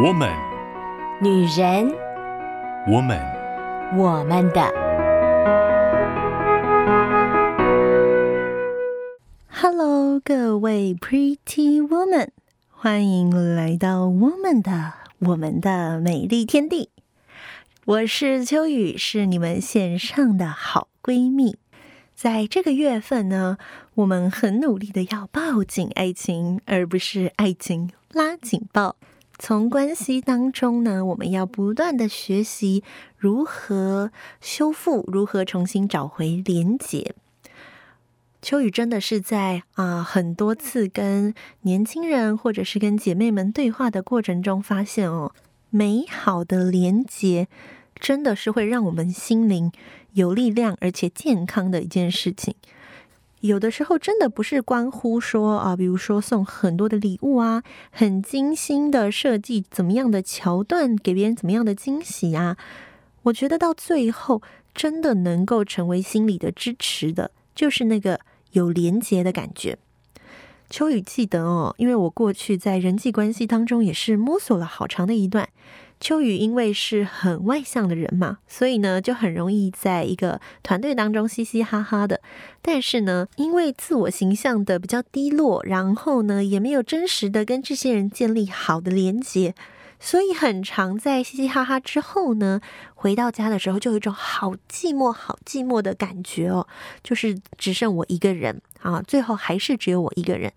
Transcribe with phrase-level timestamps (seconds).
[0.00, 0.32] 我们，
[1.20, 1.92] 女人，
[2.86, 3.18] 我们，
[3.96, 4.62] 我们的。
[9.48, 12.28] Hello，各位 Pretty Woman，
[12.70, 16.90] 欢迎来到我们的我们的美丽天地。
[17.84, 21.56] 我是秋雨，是你们线上的好闺蜜。
[22.14, 23.58] 在这个月份呢，
[23.94, 28.94] 我们很努力的要抱紧爱情，而不是爱情拉紧抱。
[29.38, 32.82] 从关系当中呢，我们要不断的学习
[33.16, 37.14] 如何修复，如何重新找回连结。
[38.42, 45.32] 秋雨真的是在啊、很多次跟年轻人或者是跟姐妹们对话的过程中，发现哦，
[45.70, 47.48] 美好的连结
[47.98, 49.72] 真的是会让我们心灵
[50.12, 52.54] 有力量而且健康的一件事情，
[53.40, 62.56] 有的时候真的不是关乎说啊，比如说送很多的礼物啊，很精心的设计怎么样的桥段，给别人怎么样的惊喜啊。
[63.22, 64.42] 我觉得到最后
[64.74, 68.20] 真的能够成为心理的支持的，就是那个
[68.52, 69.78] 有连结的感觉。
[70.68, 75.48] 秋雨记得哦，因为我过去在人际关系当中也是摸索了好长的一段。
[76.00, 82.20] 秋雨因为是很外向的人嘛，所以呢就很容易在一个团队当中嘻嘻哈哈的。
[82.62, 89.54] 但是呢，因为自我形象的比较低落，然后呢也没有真实的跟这些人建立好的连接。
[90.00, 92.60] 所以很常在嘻嘻哈哈之后呢，
[92.94, 96.66] 回到家的时候就有一种好寂寞、好寂寞的感觉哦，
[97.02, 100.52] 就是只剩我一个人啊，最后还是只有我一个人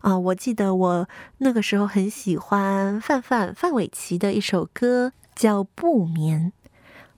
[0.00, 0.18] 啊。
[0.18, 1.08] 我记得我
[1.38, 6.52] 那个时候很喜欢范范范玮琪的一首歌，叫《不眠》，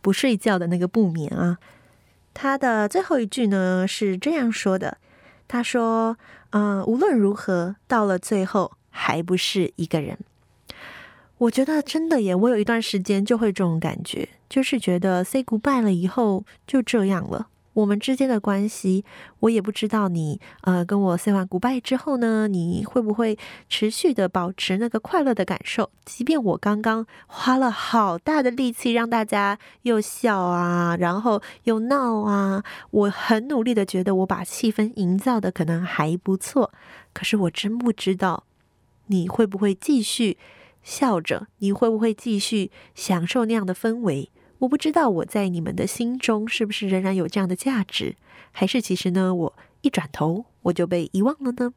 [0.03, 1.59] 不睡觉的那个不眠啊。
[2.34, 4.99] 他的最后一句呢是这样说的
[5.47, 6.17] ：“他说，
[6.51, 10.19] 嗯，无论如何，到了最后还不是一个人。”
[11.39, 17.47] 我觉得真的耶，我有一段时间就会这种感觉，就是觉得 say goodbye 了以后就这样了。
[17.75, 19.04] 我们之间的关系，
[19.38, 23.38] 我也不知道你呃跟我 say 完 goodbye 之后呢，你会不会
[23.69, 25.88] 持续的保持那个快乐的感受？
[26.04, 36.72] 即便我刚刚花了好大的力气让大家又笑啊，然后又闹啊，我很努力的觉得我把气氛营造的可能还不错，
[37.12, 38.43] 可是我真不知道
[39.06, 40.37] 你会不会继续。
[40.88, 44.31] 笑着，你会不会继续享受那样的氛围？
[44.60, 48.16] 我不知道我在你们的心中是不是仍然有这样的价值，
[48.53, 51.75] 还是其实呢，我一转头我就被遗忘了呢？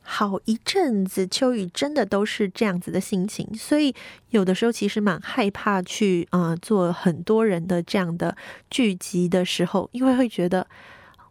[0.00, 3.94] 好一阵子，秋雨真的都是这样子的心情，所以
[4.30, 8.36] 有的时候其实蛮害怕去啊、做很多人的这样的
[8.70, 10.66] 聚集的时候，因为会觉得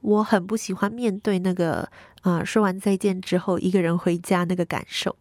[0.02, 1.90] 我很不喜欢面对那个
[2.22, 5.18] 啊、说完再见之后一个人回家那个感受，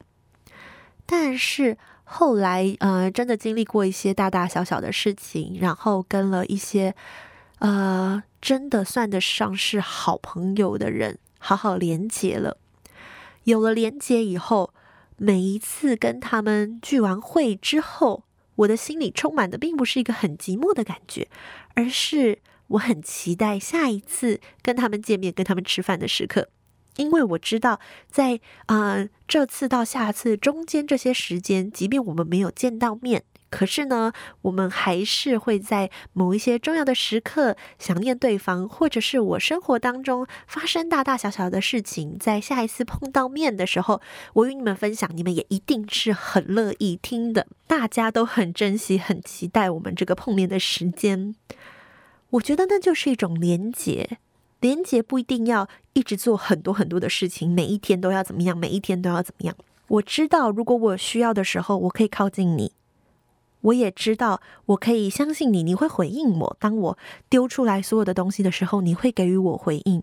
[1.06, 1.78] 但是。
[2.04, 6.94] 后来，呃，真的经历过一些大大小小的事情，然后跟了一些，
[7.58, 12.58] 呃，真的算得上是好朋友的人，好好连结了。
[13.44, 14.72] 有了连结以后，
[15.16, 18.24] 每一次跟他们聚完会之后，
[18.56, 21.28] 我的心里充满的并不是一个很寂寞的感觉，
[21.74, 22.38] 而是
[22.68, 26.48] 我很期待下一次跟他们见面、跟他们吃饭的时刻。
[26.96, 34.12] 因为我知道在，在、呃、啊这次到下次中间这些时间，即便我们没有见到面，可是呢，
[34.42, 44.00] 我们还是会在某一些重要的时刻想念对方，或者是我生活当中发生大大小小的事情，在下一次碰到面的时候，
[44.34, 51.34] 我与你们分享，你们也一定是很乐意听的，大家都很珍惜、很期待我们这个碰面的时间。
[52.30, 54.18] 我觉得那就是一种连结。
[54.64, 59.54] 连接不一定要一直做很多很多的事情，每一天都要怎么样，每一天都要怎么样。
[59.88, 62.72] 我知道，如果我需要的时候，我可以靠近你。
[63.60, 66.56] 我也知道，我可以相信你，你会回应我。
[66.58, 66.98] 当我
[67.28, 70.02] 丢出来所有的东西的时候，你会给予我回应。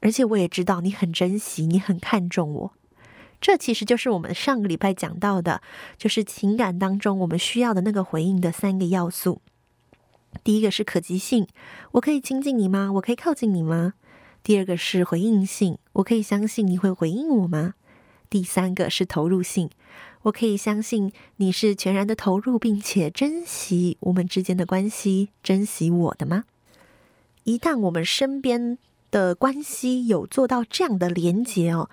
[0.00, 2.72] 而且我也知道，你很珍惜，你很看重我。
[3.40, 5.62] 这其实就是我们上个礼拜讲到的，
[5.96, 9.40] 就是情感当中我们需要的那个回应的三个要素。
[10.44, 11.46] 第一个是可及性，
[11.92, 12.92] 我可以亲近你吗？
[12.94, 13.94] 我可以靠近你吗？
[14.42, 17.74] 第二个是回应性，我可以相信你会回应我吗？
[18.30, 19.70] 第三个是投入性，
[20.22, 26.44] 我可以相信你是全然的投入，并且珍惜我们之间的关系，珍惜我的吗？
[27.44, 28.78] 一旦我们身边
[29.10, 31.90] 的关系有做到这样的连结哦，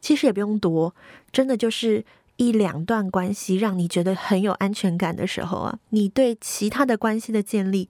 [0.00, 0.94] 其实也不用多，
[1.32, 2.04] 真的就是。
[2.36, 7.88] 一两段关系让你觉得很有安全感的时候啊，你对其他的关系的建立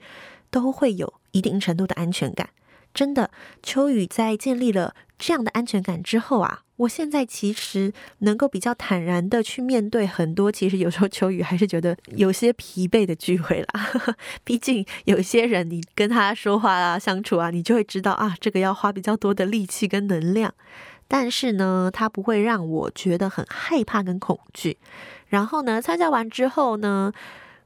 [0.51, 2.51] 都会有一定程度的安全感。
[2.93, 3.31] 真的，
[3.61, 14.15] 秋雨在建立了这样的安全感之后啊，我现在其实能够比较坦然的去面对很多，其实有时候秋雨还是觉得有些疲惫的聚会啦。
[14.45, 20.55] 毕竟有些人，你跟他说话啊、相处啊，你就会知道啊，这个要花比较多的力气跟能量。
[21.07, 24.79] 但是呢，它不会让我觉得很害怕跟恐惧。
[25.27, 27.13] 然后呢，参加完之后呢，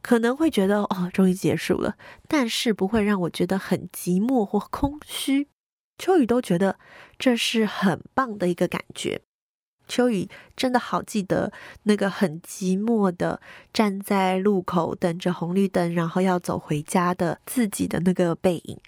[0.03, 1.97] 可能会觉得哦，终于结束了，
[2.27, 5.49] 但是不会让我觉得很寂寞或空虚。
[5.99, 6.79] 秋雨都觉得
[7.19, 9.21] 这是很棒的一个感觉。
[9.89, 11.51] 秋雨真的好记得
[11.85, 13.41] 那个很寂寞的
[13.73, 18.79] 站在路口等着红绿灯，然后要走回家的自己的那个背影。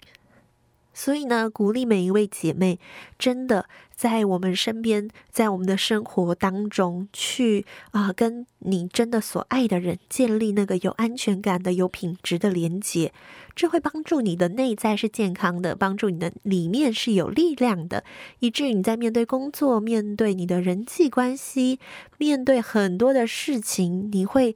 [0.93, 2.79] 所以呢，鼓励每一位姐妹，
[3.17, 13.13] 真的在我们身边，在我们的生活当中去啊、跟你真的所爱的人建立那个有安全感的、有品质的连接，
[13.55, 18.03] 这会帮助你的内在是健康的，帮助你的里面是有力量的，
[18.39, 21.79] 以至于你在面对工作、面对你的人际关系、
[22.17, 24.55] 面对很多的事情，你会。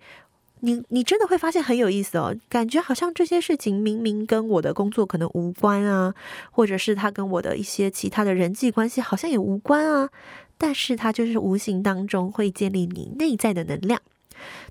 [0.65, 6.15] 你你真的会发现很有意思哦，感觉好像这些事情明明跟我的工作可能无关啊，
[6.49, 10.09] 或者是他跟我的一些其他的人际关系好像也无关啊，
[10.57, 14.01] 但是它就是无形当中会建立你内在的能量。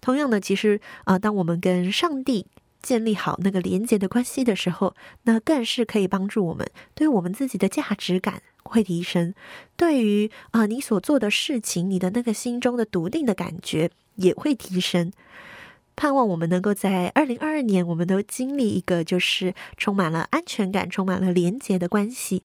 [0.01, 2.47] 同样的，其实啊、当我们跟上帝
[2.83, 9.33] 建立好那个连接的关系的时候，那更是可以帮助我们对我们自己的价值感会提升，
[9.77, 15.13] 对于啊、你所做的事情，你的那个心中的笃定的感觉也会提升。
[15.97, 22.43] 盼望我们能够在二零二二年，我们都经历一个就是充满了安全感、充满了连结的关系。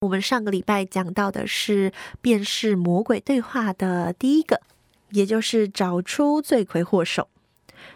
[0.00, 4.60] 我们上个礼拜讲到的是辨识魔鬼对话的第一个，
[5.10, 7.28] 也就是找出罪魁祸首。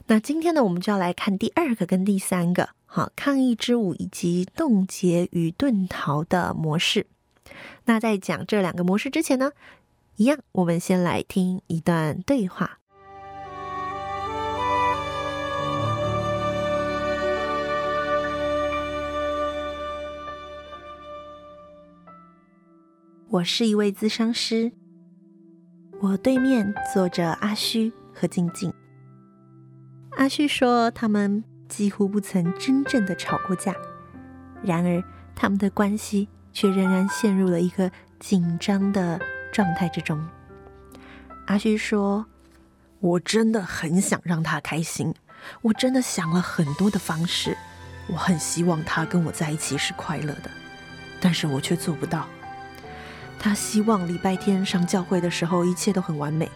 [0.06, 7.06] 那今天呢，我们就要来看第二个跟第三个，好，抗议之舞以及冻结与遁逃的模式。
[7.84, 9.52] 那在讲这两个模式之前呢，
[10.16, 12.78] 一样，我们先来听一段对话。
[23.32, 24.70] 我是一位咨商师，
[26.02, 28.70] 我对面坐着阿虚和静静。
[30.18, 33.74] 阿虚说，他们几乎不曾真正的吵过架，
[34.62, 35.02] 然而
[35.34, 37.90] 他们的关系却仍然陷入了一个
[38.20, 39.18] 紧张的
[39.50, 40.22] 状态之中。
[41.46, 42.26] 阿虚说
[43.00, 45.14] ：“我真的很想让他开心，
[45.62, 47.56] 我真的想了很多的方式，
[48.08, 50.50] 我很希望他跟我在一起是快乐的，
[51.18, 52.28] 但是我却做不到。”
[53.42, 56.48] 他希望礼拜天上教会的时候一切都很完美，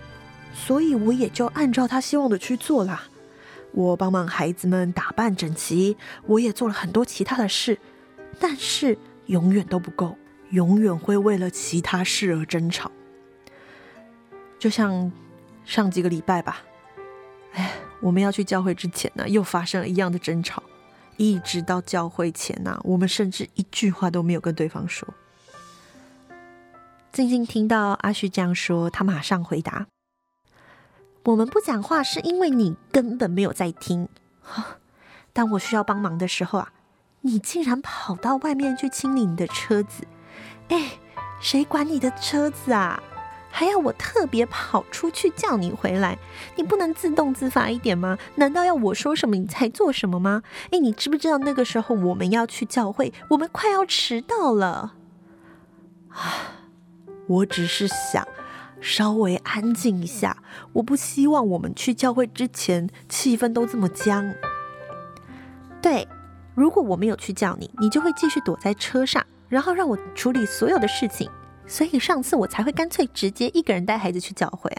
[0.54, 3.02] 所以我也就按照他希望的去做啦。
[3.72, 5.96] 我帮忙孩子们打扮整齐，
[6.26, 7.76] 我也做了很多其他的事，
[8.38, 8.96] 但是
[9.26, 10.16] 永远都不够，
[10.50, 12.92] 永远会为了其他事而争吵。
[14.56, 15.10] 就像
[15.64, 16.62] 上几个礼拜吧，
[17.54, 20.62] 哎，我们要去教会之前呢，又发生了一样的争吵，
[21.16, 25.06] 一直到教会前呢，我们甚至一句话都没有跟对方说。
[27.16, 29.86] 静静听到阿旭这样说，他马上回答
[31.24, 34.06] ：“我们不讲话是因为你根本没有在听。
[35.32, 36.72] 当我需要帮忙的时候啊，
[37.22, 40.06] 你竟然跑到外面去清理你的车子。
[40.68, 40.98] 哎，
[41.40, 43.02] 谁管你的车子啊？
[43.50, 46.18] 还要我特别跑出去叫你回来？
[46.56, 48.18] 你不能自动自发一点吗？
[48.34, 50.42] 难道要我说什么你才做什么吗？
[50.70, 54.92] 哎，你知不知道那个时候我们要去教会，我们快要迟到了
[56.10, 56.52] 啊！”
[57.26, 58.26] 我只是想
[58.80, 60.36] 稍微安静一下，
[60.72, 64.34] 我不希望我们去教会之前气氛都这么僵。
[65.82, 66.06] 对，
[66.54, 71.30] 如果我没有去叫你，你就会继续躲在车上，然后让我处理所有的事情。
[71.66, 74.70] 所以上次我才会干脆直接一个人带孩子去教会，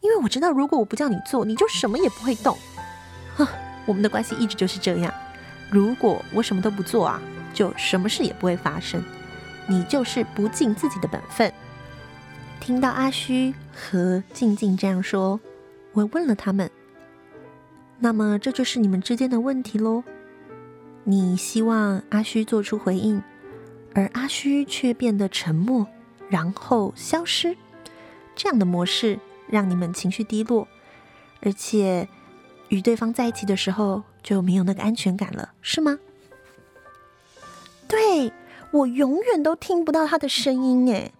[0.00, 2.56] 因为我知道如果我不叫你做，你就什么也不会动。
[3.36, 3.46] 哼，
[3.84, 5.12] 我们的关系一直就是这样。
[5.70, 7.20] 如果我什么都不做啊，
[7.52, 9.02] 就什么事也不会发生。
[9.68, 11.52] 你就是不尽自己的本分。
[12.60, 15.38] 听到阿虚和静静这样说，
[15.92, 16.70] 我问了他们
[18.00, 20.02] ：“那么这就是你们之间的问题喽？
[21.04, 23.22] 你希望阿虚做出回应，
[23.94, 25.86] 而阿虚却变得沉默，
[26.30, 27.54] 然后消失，
[28.34, 30.66] 这样的模式让你们情绪低落，
[31.42, 32.08] 而且
[32.68, 35.98] 与对方在一起的时候就没有那个安全感了，是吗？”
[37.86, 38.32] 对。
[38.74, 41.12] 我永远都听不到他的声音，哎，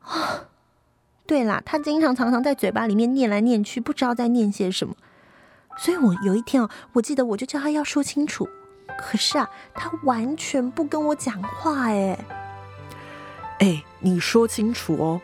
[0.00, 0.48] 啊，
[1.28, 4.94] 对啦，他经常常常在嘴巴里面念来念去，不知道在念些什么。
[5.76, 8.48] 所以我有一天哦，我记得我就叫他要说清楚，
[8.98, 12.18] 可是啊，他完全不跟我讲话，哎，
[13.58, 15.20] 哎，你说清楚哦，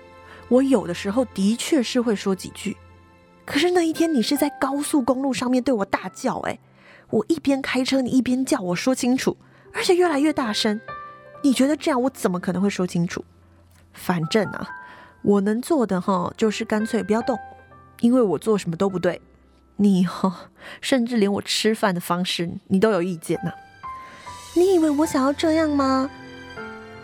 [0.48, 2.76] 我有的时候的确是会说几句。
[3.46, 6.58] 可是那一天你是在高速公路上面对我大叫，哎，
[7.08, 9.38] 我一边开车，你一边叫我说清楚，
[9.72, 10.78] 而且越来越大声。
[11.42, 13.24] 你觉得这样我怎么可能会说清楚？
[13.92, 14.68] 反正啊，
[15.22, 17.38] 我能做的哈，就是干脆不要动，
[18.00, 19.20] 因为我做什么都不对。
[19.76, 23.52] 你哈，甚至连我吃饭的方式你都有意见呢。
[24.54, 26.10] 你以为我想要这样吗？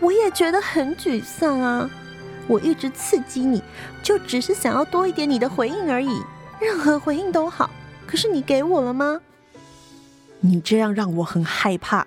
[0.01, 1.89] 我也觉得很沮丧啊。
[2.47, 3.63] 我一直刺激你，
[4.03, 6.21] 就只是想要多一点你的回应而已。
[6.59, 7.69] 任何回应都好，
[8.05, 9.19] 可是你给我了吗？
[10.41, 12.05] 你这样让我很害怕，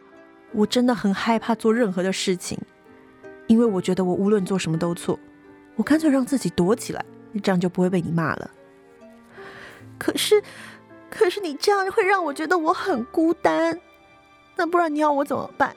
[0.52, 2.58] 我真的很害怕做任何的事情，
[3.46, 5.18] 因为我觉得我无论做什么都错，
[5.76, 7.04] 我干脆让自己躲起来，
[7.42, 8.50] 这样就不会被你骂了。
[9.98, 10.42] 可是，
[11.10, 13.78] 可是你这样会让我觉得我很孤单，
[14.56, 15.74] 那不然你要我怎么办？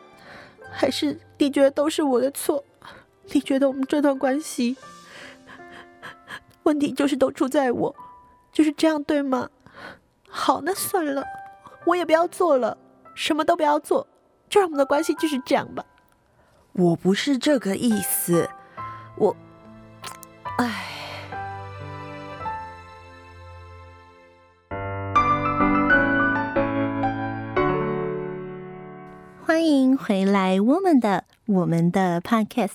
[0.71, 2.63] 还是你觉得都是我的错？
[3.33, 4.75] 你觉得我们这段关系
[6.63, 7.95] 问题就是都出在我？
[8.51, 9.49] 就是这样，对吗？
[10.29, 11.25] 好，那算了，
[11.85, 12.77] 我也不要做了，
[13.15, 14.07] 什么都不要做，
[14.51, 15.85] 就让我们的关系就是这样吧。
[16.73, 18.49] 我不是这个意思，
[19.15, 19.33] 我，
[20.57, 20.87] 唉。
[29.45, 32.73] 欢迎回来，我们的我们的 Podcast。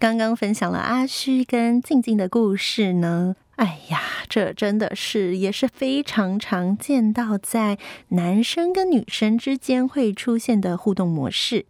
[0.00, 3.36] 刚刚分享了阿虚跟静静的故事呢。
[3.58, 7.76] 哎呀，这真的是也是非常常见到在
[8.10, 11.66] 男生跟女生之间会出现的互动模式。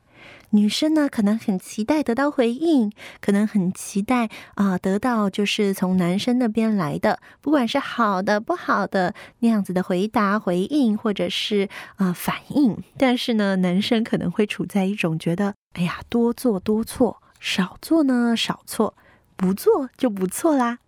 [0.50, 2.92] 女生呢，可能很期待得到回应，
[3.23, 12.76] 可能很期待啊、得到就是从男生那边来的，不管是好的不好的那样子的回答、回应，或者是啊、呃、反应。
[12.99, 18.95] 但是呢，男生可能会处在一种觉得，哎呀，多做多错，少做呢少错，
[19.37, 20.80] 不做就不错啦。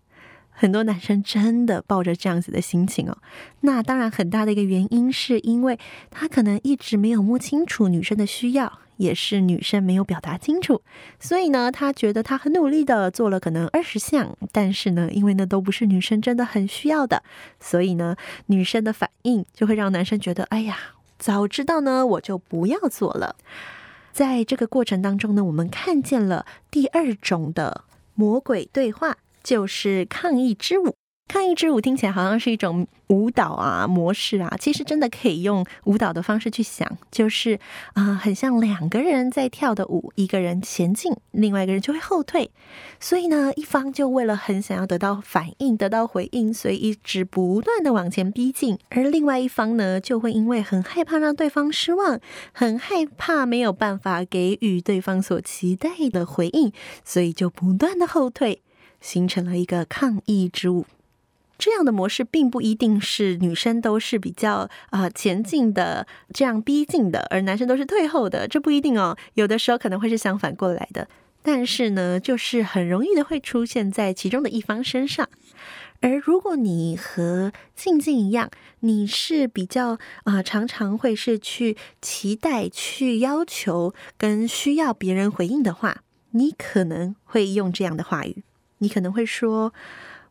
[0.60, 3.16] 很多男生真的抱着这样子的心情哦，
[3.60, 5.78] 那当然很大的一个原因是因为
[6.10, 10.82] 他可能一直没有摸清楚女生的需要，也是女生没有表达清楚，
[11.18, 17.22] 所以呢，他觉得他很努力的做了可能二十项，但是呢，因为那都不是女生真的很需要的，
[17.58, 18.14] 所以呢，
[18.48, 20.76] 女生的反应就会让男生觉得，哎呀，
[21.18, 23.34] 早知道呢，我就不要做了。
[24.12, 29.16] 在这个过程当中呢，我们看见了第二种的魔鬼对话。
[29.42, 30.94] 就是抗议之舞，
[31.28, 37.58] 抗议之舞听起来好像是一种舞蹈啊模式啊，其实真的可以用舞蹈的方式去想，就是
[37.94, 42.50] 啊、很像两个人在跳的舞，一个人前进，另外一个人就会后退，
[42.98, 52.20] 所以呢，一方就为了很想要得到反应、得到回应，所以一直不断的往前逼近，而另外一方呢，就会因为很害怕让对方失望，
[52.52, 56.72] 很害怕没有办法给予对方所期待的回应，
[57.04, 58.62] 所以就不断的后退。
[59.00, 60.86] 形成了一个抗议之舞，
[61.58, 69.16] 这样的模式并不一定是女生都是比较啊、前进的，这样逼近的，而男生都是退后的，这不一定哦。
[69.34, 71.08] 有的时候可能会是相反过来的，
[71.42, 75.28] 但是呢，就是很容易的会出现在其中的一方身上。
[76.02, 88.42] 而如果你和静静一样，你是比较啊、常常会是去期待、去要求跟需要别人回应的话，你可能会用这样的话语。
[88.80, 89.72] 你可能会说：“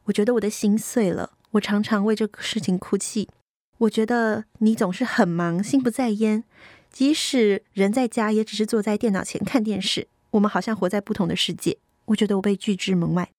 [0.06, 3.30] 我觉得我的心碎了，我常常为这个事情哭泣。
[3.78, 6.44] 我觉得你总是很忙，心不在焉，
[6.92, 10.08] 即使人在家，也只是坐在电脑前看电视。
[10.32, 11.78] 我们好像活在不同的世界。
[12.06, 13.32] 我觉得我被拒之门外。”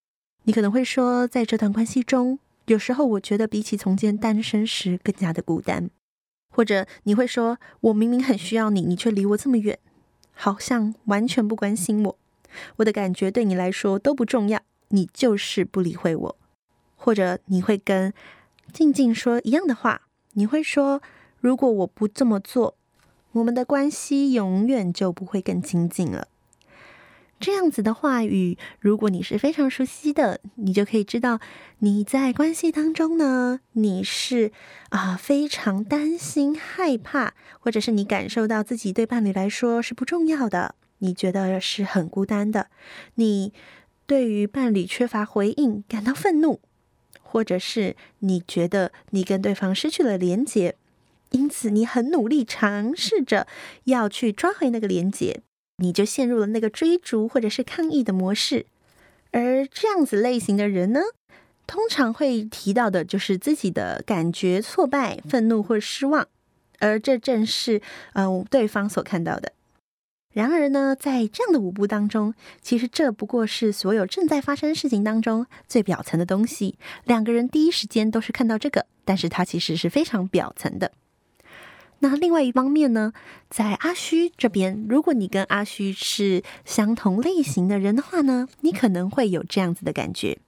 [0.44, 5.90] 你可能会说：“在这段关系中，有时候我觉得比起从前单身时更加的孤单。”
[6.54, 9.78] 或者你会说：“我明明很需要你，你却离我这么远，
[10.32, 12.18] 好像完全不关心我。
[12.76, 14.60] 我的感觉对你来说都不重要。”
[14.90, 16.36] 你就是不理会我，
[16.96, 18.12] 或者你会跟
[18.72, 20.02] 静静说一样的话，
[20.34, 21.00] 你会说
[21.40, 22.76] ：“如果我不这么做，
[23.32, 26.28] 我们的关系永远就不会更亲近了。”
[27.40, 31.40] 这样子的话语，如果你是非常熟悉的，你就可以知道
[31.78, 34.52] 你在关系当中呢，你是
[34.90, 42.68] 啊非常担心、害怕，或者是你感受到自己对伴侣来说是不重要的，你觉得是很孤单的，
[43.14, 43.52] 你。
[44.10, 46.58] 对于伴侣缺乏回应感到愤怒，
[47.22, 50.74] 或者是你觉得你跟对方失去了连结，
[51.30, 53.46] 因此你很努力尝试着
[53.84, 55.42] 要去抓回那个连结，
[55.76, 58.66] 你就陷入了那个追逐或者是抗议的模式。
[59.30, 61.02] 而这样子类型的人呢，
[61.68, 66.26] 通常会提到的就是自己的感觉挫败、愤怒或失望，
[66.80, 67.80] 而这正是
[68.14, 69.52] 嗯、对方所看到的。
[70.32, 76.76] 然而呢，在这样的舞步当中，其实这不过是所有正在发生事情当中最表层的东西。
[77.04, 80.92] 两个人第一时间都是看到这个，但是它其实是非常表层的。
[81.98, 83.12] 那另外一方面呢，
[83.50, 90.38] 在阿虚这边，如果你跟阿虚是相同类型的人的话呢，你可能会有这样子的感觉，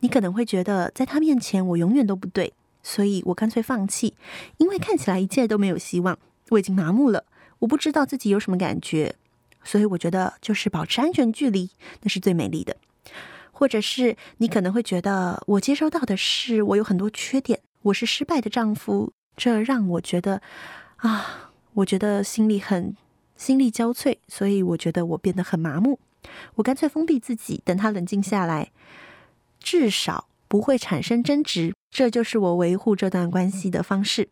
[0.00, 4.14] 你可能会觉得在他面前我永远都不对，所以我干脆放弃，
[4.58, 6.16] 因为看起来一切都没有希望，
[6.50, 7.24] 我已经麻木了，
[7.60, 9.16] 我不知道自己有什么感觉。
[9.62, 11.70] 所以我觉得，就是保持安全距离，
[12.02, 12.76] 那是最美丽的。
[13.52, 20.40] 或者是你可能会觉得，我接收到的是我有很多缺点，我是失败的丈夫，这让我觉得
[20.96, 22.96] 啊，我觉得心里很
[23.36, 24.16] 心力交瘁。
[24.28, 25.98] 所以我觉得我变得很麻木，
[26.54, 28.70] 我干脆封闭自己，等他冷静下来，
[29.58, 31.74] 至少不会产生争执。
[31.90, 34.30] 这就是我维护这段关系的方式。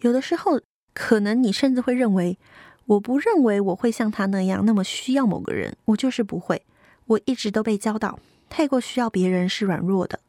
[0.00, 0.60] 有的时候，
[0.92, 2.36] 可能你甚至会认为。
[2.86, 6.62] 我不认为我会像他那样那么需要某个人，我就是不会。
[7.06, 10.20] 我一直都被教导，太过需要别人是软弱的，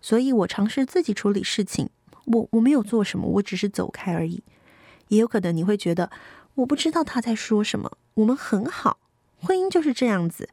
[0.00, 1.88] 所以我尝试自己处理事情。
[2.26, 4.42] 我我没有做什么，我只是走开而已。
[5.08, 6.10] 也有可能你会觉得，
[6.54, 7.98] 我不知道他在说什么。
[8.14, 8.98] 我们很好，
[9.40, 10.48] 婚姻就是这样子。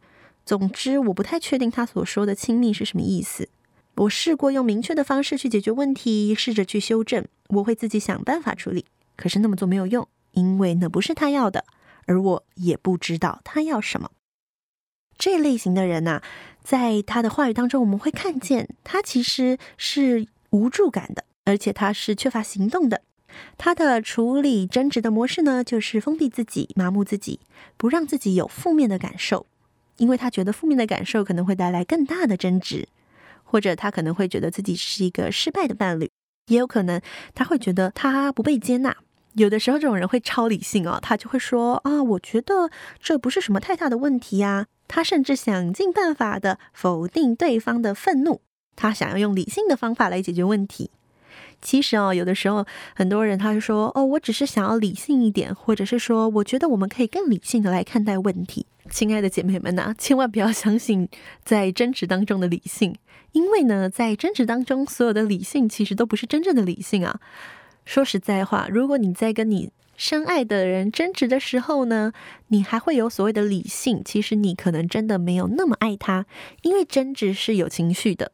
[0.46, 3.48] 总之，我不太确定他所说的亲密是什么意思。
[3.96, 8.86] 我试过用明确的方式去解决问题，试着去修正，我会自己想办法处理。
[9.16, 10.08] 可是那么做没有用。
[10.32, 11.66] 因为那不是他要的，
[12.06, 14.12] 而我也不知道他要什么。
[15.18, 16.22] 这类型的人呐，
[16.64, 23.02] 在他的话语当中，我们会看见他其实是无助感的，而且他是缺乏行动的。
[23.58, 27.40] 他的处理争执的模式呢，就是封闭自己、麻木自己，
[27.78, 29.46] 不让自己有负面的感受，
[29.98, 32.90] 因为他觉得负面的感受可能会带来更大的争执，
[33.44, 36.10] 或者他可能会觉得自己是一个失败的伴侣，
[36.48, 37.00] 也有可能
[37.34, 38.98] 他会觉得他不被接纳。
[39.34, 42.70] 有的时候，这种人会超理性哦，他就会说啊，我觉得
[43.00, 44.68] 这不是什么太大的问题呀。
[44.88, 48.42] 他甚至想尽办法的否定对方的愤怒，
[48.76, 50.92] 他想要用理性的方法来解决问题。
[51.62, 58.66] 其实哦，有的时候很多人他就说哦，我只是想要理性一点，或者是说，我觉得我们可以更理性的来看待问题。
[58.90, 61.08] 亲爱的姐妹们呐，千万不要相信
[61.46, 62.94] 在争执当中的理性，
[63.32, 67.22] 因为呢，在争执当中，所有的理性其实都不是真正的理性啊。
[67.86, 72.14] 说实在话，如果你在跟你深爱的人争执的时候呢，
[72.48, 76.26] 你还会有所谓的理性，其实你可能真的没有那么爱他，
[76.62, 78.32] 因为争执是有情绪的。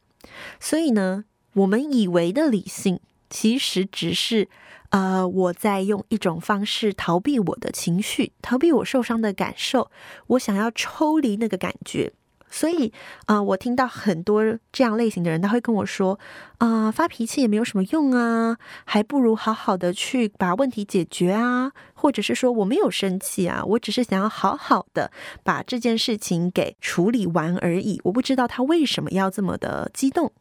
[0.60, 4.48] 所以呢，我们以为的理性，其实只是
[4.90, 9.92] 呃，我在用一种方式逃避我的情绪，逃避我受伤的感受，
[10.28, 12.14] 我想要抽离那个感觉。
[12.50, 12.94] 所以，
[13.26, 16.18] 啊、我听到很多这样类型的人，他会跟我说，
[16.60, 25.12] 啊、发脾气也没有什么用啊，还不如好好的去把问题解决啊，或者是说我没有生气啊，我只是想要好好的
[25.44, 28.00] 把这件事情给处理完而已。
[28.06, 30.32] 我不知道他为什么要这么的激动。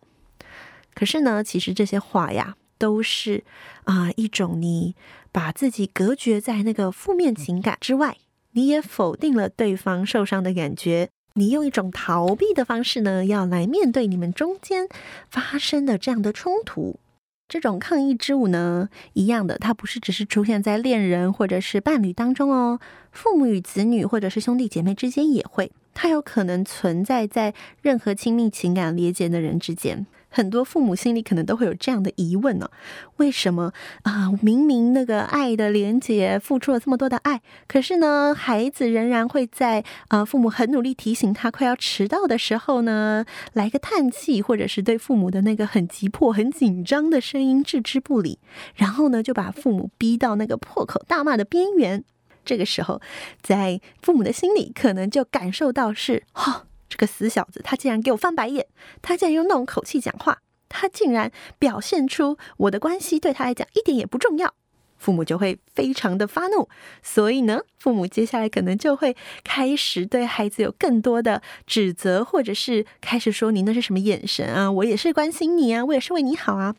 [0.95, 3.45] 可是呢，其实这些话呀，都是
[3.85, 4.95] 啊、一种你
[5.33, 8.17] 把自己隔绝在那个负面情感之外，
[8.53, 11.11] 你也否定了对方受伤的感觉。
[11.39, 14.89] 你用一种逃避的方式呢，要来面对你们中间
[15.31, 16.99] 发生的这样的冲突。
[17.47, 22.81] 这种抗议之舞呢，一样的，它不是只是出现在恋人或者是伴侣当中哦，
[23.13, 30.07] 父母与子女或者是兄弟姐妹之间也会，它有可能存在在任何亲密情感连接的人之间。
[30.29, 32.69] 很多父母心里可能都会有这样的疑问呢、
[33.17, 48.39] 为什么啊、明明那个爱的连结付出了这么多的爱，可是呢，孩子仍然会在啊、呃，父母很努力提醒他快要迟到的时候呢，来个叹气，或者是对父母的那个很急迫、很紧张的声音置之不理，
[48.75, 52.05] 然后呢，就把父母逼到那个破口大骂的边缘。
[52.45, 53.01] 这个时候，
[53.43, 56.66] 在父母的心里，可能就感受到是哈。
[56.97, 58.67] 这个死小子，他竟然给我翻白眼！
[59.03, 60.39] 他竟然用那种口气讲话！
[60.71, 64.55] 他竟然表现出我的关系对他来讲一点也不重要。
[64.97, 66.71] 父母就会非常的发怒，
[67.03, 74.73] 所以呢，父母接下来可能就会开始对孩子有更多的指责，或者是开始说：“你那是什么眼神啊？
[74.73, 76.75] 我也是关心你啊，我也是为你好啊。”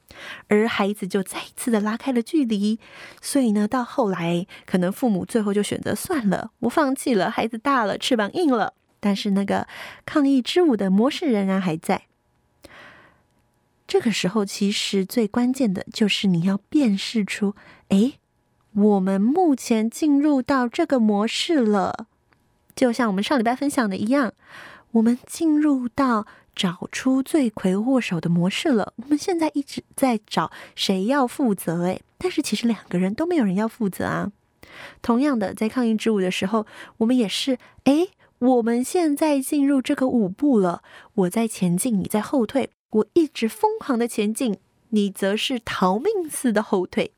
[0.50, 2.80] 而孩子就再一次的拉开了距离。
[3.22, 7.30] 所以呢，到后来，可能父母最后就选择算了，我放弃了。
[7.30, 8.74] 孩子大了，翅膀硬了。
[9.00, 9.68] 但是那个
[10.06, 12.04] 抗议之舞的模式仍然还在。
[13.88, 17.56] 这个时候，其实最关键的就是你要辨识出，
[17.88, 18.14] 哎，
[18.74, 22.08] 我们目前进入到这个模式了。
[22.76, 24.34] 就像我们上礼拜分享的一样，
[24.92, 28.94] 我们进入到找出罪魁祸首的模式了。
[28.98, 34.32] 我们现在一直在找谁要负责，哎，但是其实两个人都没有人要负责啊。
[35.02, 40.84] 同样的，在抗议之舞的时候，我们也是，哎，我们现在进入这个舞步了，
[41.16, 44.58] 我在前进，你在后退，我一直疯狂的前进，
[44.90, 47.14] 你则是逃命似的后退。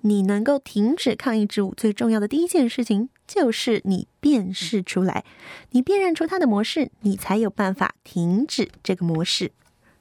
[0.00, 5.24] 你能够停止抗议之舞，最重要的第一件事情就是你辨识出来，
[5.70, 9.52] 你辨认出它的模式，你才有办法停止这个模式。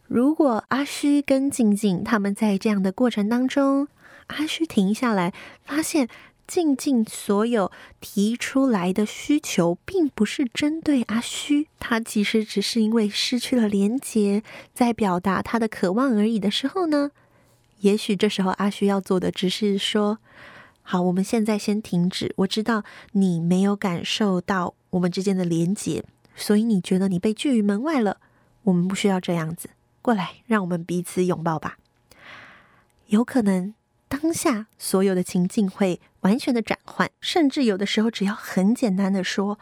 [0.08, 3.88] 如果阿虚跟静静他们在这样的过程当中，
[4.28, 6.08] 阿虚停下来，发现
[6.48, 14.42] 静静所有提出来的需求，并不是针对阿虚，他其实只是因为失去了连接，
[14.74, 17.12] 在表达他的渴望而已的时候呢？
[17.82, 20.20] 也许这时候阿虚要做的只是说
[20.82, 22.34] ：“好，我们现在先停止。
[22.38, 26.04] 我知道你没有感受到我们之间的连接，
[26.36, 28.18] 所以你觉得你被拒于门外了。
[28.64, 29.70] 我们不需要这样子，
[30.02, 31.78] 过来，让我们彼此拥抱吧。
[33.08, 33.74] 有可能
[34.08, 39.58] 当下所有的情境会完全的转换，甚至有的时候只要很简单的说。”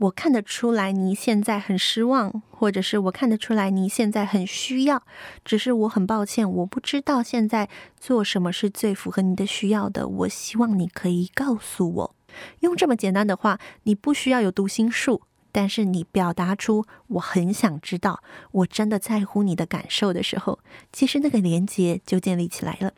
[0.00, 5.02] 我看得出来你现在很失望，或者是我看得出来你现在很需要，
[5.44, 10.08] 只是我很抱歉，我不知道现在做什么是最符合你的需要的。
[10.08, 12.14] 我希望你可以告诉我，
[12.60, 15.20] 用这么简单的话，你不需要有读心术，
[15.52, 22.92] 但是你表达出我很想知道，我真的在乎你的感受的时候，其实那个连接就建立起来了。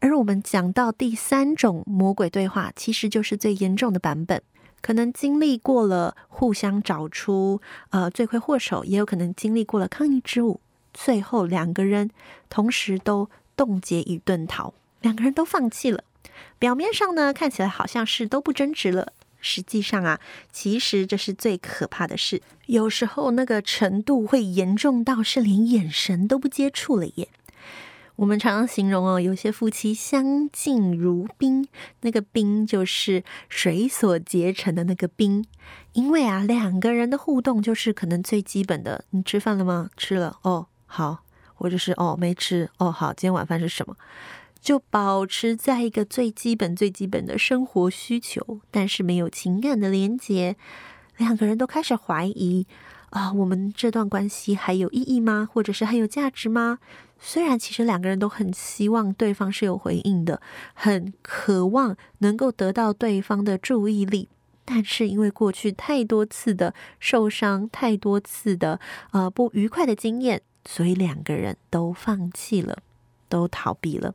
[0.00, 4.42] 而我们讲到第三种魔鬼对话，其实就是最严重的版本。
[4.80, 10.60] 可能经历过了互相找出呃罪魁祸首，也有可能经历过了抗议之舞，
[10.94, 12.10] 最后两个人
[12.48, 16.04] 同时都冻结与遁逃，两个人都放弃了。
[16.60, 20.20] 表面上呢，看起来好像是都不争执了，实际上啊，
[20.52, 22.40] 其实这是最可怕的事。
[22.66, 27.28] 有时候那个程度会严重到是连眼神都不接触了耶。
[28.18, 31.68] 我们常常形容哦，有些夫妻相敬如宾，
[32.00, 35.44] 那个宾就是水所结成的那个冰。
[35.92, 39.88] 因为啊，两个人的互动就是可能最基本的，你吃饭了吗？
[39.96, 41.18] 吃了哦，好，
[41.54, 43.94] 或者是哦没吃哦，好，今天晚饭是什么？
[44.60, 50.56] 就保持在一个最基本、最基本的生活需求，但是没有情感的连接，
[51.18, 52.66] 两个人都开始怀疑
[53.10, 55.48] 啊，我们这段关系还有意义吗？
[55.48, 56.80] 或者是还有价值吗？
[57.20, 60.40] 虽然其实两个人都很希望对方是有回应的，
[60.72, 64.28] 很渴望能够得到对方的注意力，
[64.64, 72.78] 但是因为过去太多次的受伤，太多次的呃不愉快的经验，所以两个人都放弃了，
[73.28, 74.14] 都逃避了。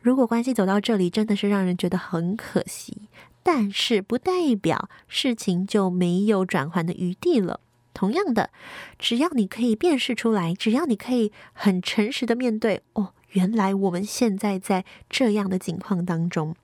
[0.00, 3.08] 如果关系走到这里，真的是让人觉得很可惜，
[3.44, 7.60] 但是不代表事情就没有转圜的余地了。
[7.94, 8.50] 同样的，
[8.98, 16.54] 只要你可以辨识出来，只要你可以很诚实的面对，哦，原来我们现在在这样的境况当中，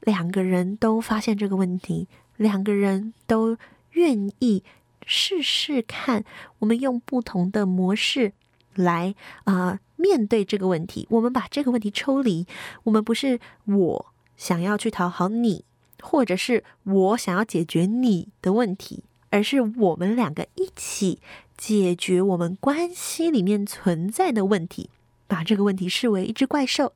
[0.00, 3.56] 两个人都发现这个问题，两个人都
[3.92, 4.64] 愿意
[5.06, 6.24] 试试看，
[6.58, 8.32] 我们用不同的模式
[8.74, 9.14] 来
[9.44, 11.06] 啊、面对这个问题。
[11.10, 12.46] 我们把这个问题抽离，
[12.84, 15.64] 我们不是我想要去讨好你，
[16.00, 19.04] 或者是我想要解决你的问题。
[19.32, 21.18] 而是我们两个一起
[21.56, 24.90] 解决我们关系里面存在的问题，
[25.26, 26.92] 把这个问题视为一只怪兽，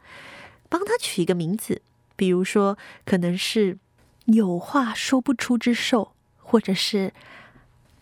[0.69, 1.81] 帮它取一个名字，
[2.15, 3.79] 比如说可能是
[4.27, 7.15] 有话说不出之兽，或者是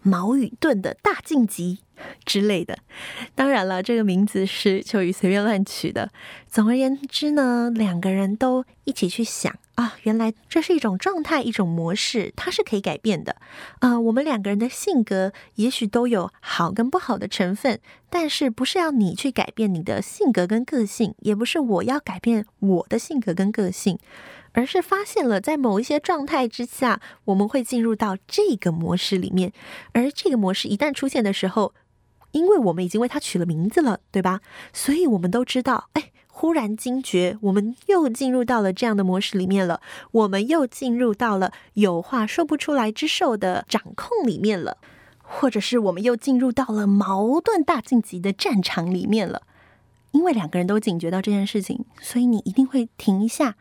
[0.02, 1.78] 矛与盾的大晋级
[2.24, 2.78] 之类的。
[3.34, 6.10] 当然了，这个名字是秋雨随便乱取的。
[6.48, 9.56] 总而言之呢，两个人都一起去想。
[9.74, 13.34] 啊，原来这是一种状态，一种模式，它是可以改变的。
[13.80, 23.98] 啊、我们两个人的性格也许都有好跟不好的成分，但是不是要你去改变你的性格跟个性，也不是我要改变我的性格跟个性，
[24.52, 29.52] 而是发现了在某一些状态之下，我们会进入到这个模式里面，
[29.90, 31.74] 而这个模式一旦出现的时候，
[32.34, 34.42] 因为我们已经为它取了名字了，对吧？
[34.74, 36.10] 所以我们都知道，哎。
[36.36, 39.80] 忽然惊觉，我们又进入到了这样的模式里面了。
[40.10, 44.78] 我们又进入到了有话说不出来之兽的掌控里面了，
[45.22, 49.42] 或者是我们又进入到了矛盾大晋级的战场里面了。
[50.10, 53.54] 因为两个人都警觉到这件事情，所以你一定会停一下，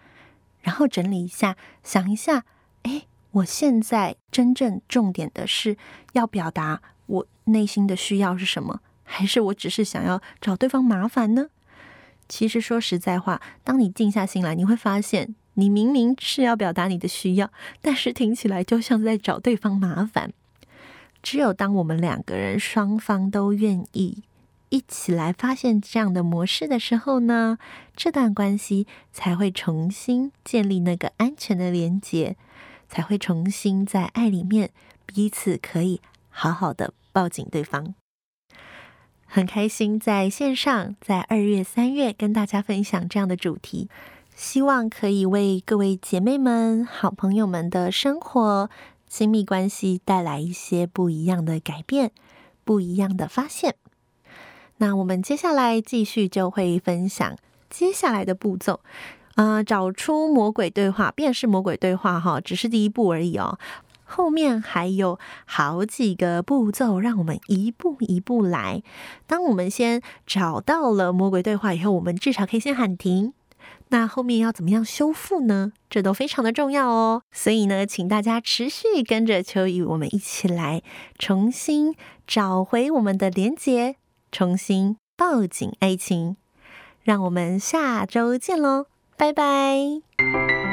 [0.61, 2.43] 然后整理一下，想一下：
[2.81, 5.77] 哎，我现在真正重点的是
[6.13, 6.81] 要表达
[7.45, 11.47] 内心的需要是什么，还是我只是想要找对方麻烦呢？
[12.29, 17.51] 其实说实在话，当你静下心来，你会发现，你明明是要表达你的需要，
[17.81, 20.31] 但是听起来就像在找对方麻烦。
[21.21, 24.23] 只有当我们两个人双方都愿意
[24.69, 27.57] 一起来发现这样的模式的时候呢，
[27.95, 32.35] 这段关系才会重新建立那个安全的连结，
[32.89, 34.71] 才会重新在爱里面
[35.05, 37.95] 彼此可以好好的抱紧对方。
[39.25, 43.89] 很开心在线上，在二月、三月跟大家分享这样的主题，
[44.35, 48.69] 希望可以为各位姐妹们、好朋友们的生活、
[49.07, 52.11] 亲密关系带来一些不一样的改变。
[52.65, 53.75] 不一样的发现。
[54.77, 57.35] 那我们接下来继续就会分享
[57.69, 58.79] 接下来的步骤。
[59.35, 63.59] 啊、呃，找出魔鬼对话，辨识魔鬼对话，哈，只是第一步而已哦。
[64.15, 68.83] 后面还有好几个步骤，让我们一步一步来。
[69.25, 73.33] 当我们先找到了魔鬼对话以后，我们至少可以先喊停。
[73.89, 75.71] 那后面要怎么样修复呢？
[75.89, 77.23] 这都非常的重要哦。
[77.31, 80.83] 所以呢，请大家持续跟着秋雨，我们一起来
[81.17, 81.95] 重新
[82.27, 83.95] 找回我们的连结，
[84.31, 86.37] 重新抱紧爱情。
[87.01, 88.85] 让我们下周见喽，
[89.17, 90.72] 拜拜。